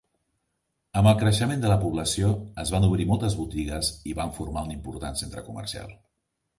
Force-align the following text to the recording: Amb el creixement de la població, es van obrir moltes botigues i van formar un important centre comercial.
Amb 1.01 1.09
el 1.11 1.19
creixement 1.23 1.61
de 1.65 1.69
la 1.73 1.77
població, 1.83 2.31
es 2.65 2.73
van 2.77 2.89
obrir 2.89 3.07
moltes 3.13 3.39
botigues 3.45 3.95
i 4.15 4.19
van 4.23 4.37
formar 4.43 4.69
un 4.71 4.77
important 4.81 5.25
centre 5.25 5.49
comercial. 5.53 5.99